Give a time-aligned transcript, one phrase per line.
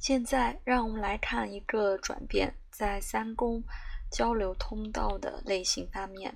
[0.00, 3.62] 现在，让我们来看一个转变在三宫
[4.10, 6.34] 交流通道的类型方面。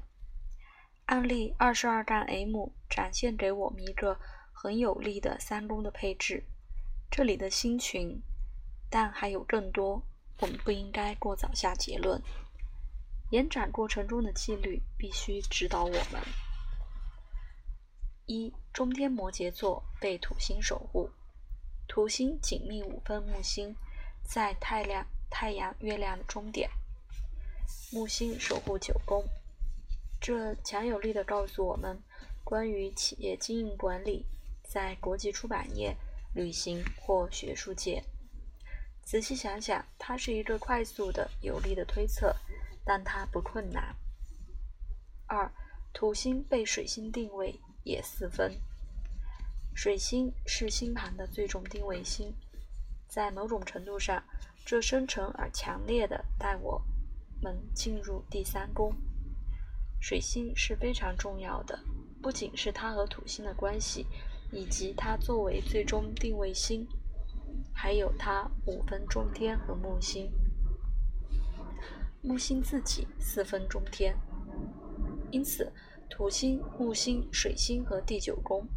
[1.07, 4.19] 案例二十二杠 M 展现给我们一个
[4.53, 6.45] 很有力的三宫的配置。
[7.11, 8.21] 这里的星群，
[8.91, 10.03] 但还有更多，
[10.41, 12.21] 我们不应该过早下结论。
[13.31, 16.21] 延展过程中的纪律必须指导我们。
[18.27, 21.11] 一中天摩羯座被土星守护，
[21.87, 23.75] 土星紧密五分木星
[24.23, 26.69] 在太阳、太阳、月亮的终点，
[27.93, 29.25] 木星守护九宫，
[30.21, 32.03] 这强有力的告诉我们
[32.43, 34.27] 关于企业经营管理
[34.63, 35.97] 在国际出版业、
[36.35, 38.03] 旅行或学术界。
[39.05, 42.35] 仔细想想，它是一个快速的、有力的推测，
[42.85, 43.95] 但它不困难。
[45.27, 45.53] 二
[45.93, 47.61] 土星被水星定位。
[47.85, 48.59] 也四分。
[49.75, 52.33] 水星是星盘的最终定位星，
[53.09, 54.23] 在某种程度上，
[54.65, 56.81] 这深沉而强烈的带我
[57.43, 58.95] 们进入第三宫。
[60.01, 61.79] 水星是非常重要的，
[62.23, 64.07] 不仅是它和土星的关系，
[64.53, 66.87] 以及它作为最终定位星，
[67.73, 70.31] 还有它五分中天和木星。
[72.23, 74.17] 木星自己四分中天，
[75.31, 75.73] 因此。
[76.11, 78.69] 土星、木星、水星和第九宫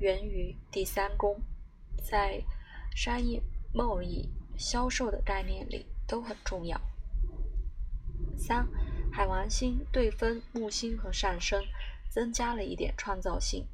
[0.00, 1.38] 源于第三宫，
[2.02, 2.42] 在
[2.96, 6.80] 商业、贸易、销售的概念里都很重要。
[8.34, 8.66] 三，
[9.12, 11.62] 海王星对分木星和上升，
[12.08, 13.68] 增加了一点创造性。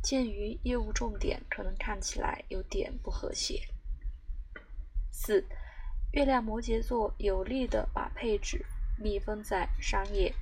[0.00, 3.60] 鉴于业务重点可能看起来有点不和谐。
[5.10, 5.44] 四，
[6.12, 8.64] 月亮摩羯座有力的把配置
[8.96, 10.32] 密封在商业。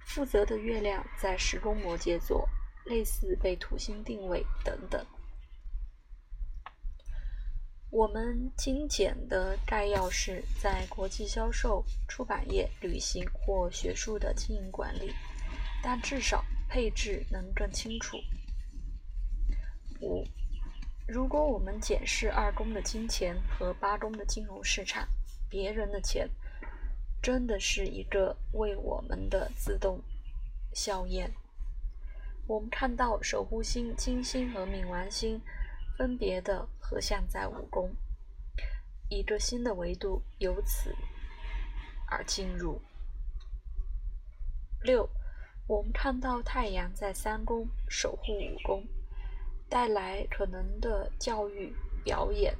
[0.00, 2.48] 负责的月亮在十宫摩羯座，
[2.88, 5.06] 类似被土星定位等等。
[7.90, 15.12] 我们精简的概要是在国际销售、出版业、旅行或学术的经营管理，
[15.82, 18.18] 但至少配置能更清楚。
[20.00, 20.24] 五，
[21.06, 25.08] 如果我们检视二宫的金钱和八宫的金融市场，
[25.48, 26.28] 别人的钱。
[27.20, 30.00] 真的是一个为我们的自动
[30.72, 31.34] 效验。
[32.48, 35.38] 我们看到守护星金星和冥王星
[35.98, 37.94] 分别的合相在五宫，
[39.10, 40.96] 一个新的维度由此
[42.06, 42.80] 而进入。
[44.82, 45.06] 六，
[45.66, 48.82] 我们看到太阳在三宫守护五宫，
[49.68, 52.56] 带来可能的教育表演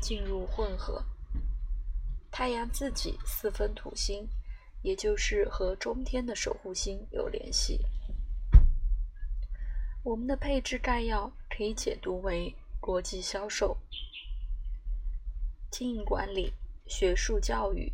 [0.00, 1.04] 进入混合。
[2.30, 4.28] 太阳自己四分土星，
[4.82, 7.84] 也就是和中天的守护星有联系。
[10.04, 13.76] 我们的配置概要可以解读为：国际销售、
[15.70, 16.54] 经营管理、
[16.86, 17.92] 学术教育、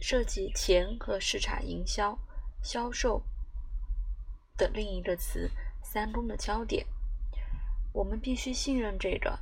[0.00, 2.18] 涉及钱和市场营销、
[2.62, 3.22] 销售
[4.56, 5.50] 的另一个词——
[5.82, 6.86] 三宫的焦点。
[7.92, 9.38] 我们必须信任这个。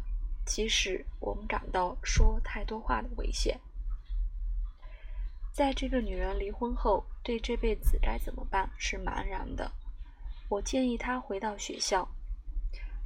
[0.46, 3.58] 即使我们感到说太多话的危险，
[5.54, 9.72] 在这个女人离婚后，对这辈子该怎么办是茫然的。
[10.48, 12.08] 我建议他回到学校。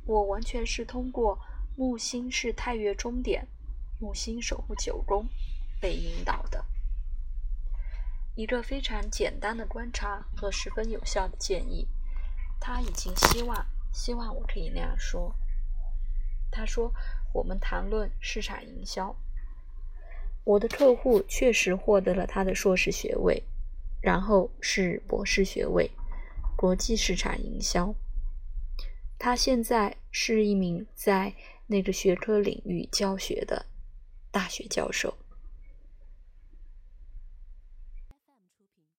[0.06, 1.38] 我完全是通过
[1.76, 3.46] 木星是太月终点，
[4.00, 5.26] 木星守护九宫
[5.80, 6.64] 被引导的。
[8.34, 11.88] 一个非常简单的观察和十分有效的建议。
[12.60, 15.34] 他已经希望，希望我可以那样说。
[16.50, 16.92] 他说。
[17.34, 19.14] 我们谈论市场营销。
[20.44, 23.44] 我的客户确实获得了他的硕士学位，
[24.00, 25.90] 然后是博士学位，
[26.58, 27.94] 国际市场营销。
[29.16, 31.32] 他现在是一名在
[31.68, 33.66] 那个学科领域教学的
[34.32, 35.16] 大学教授。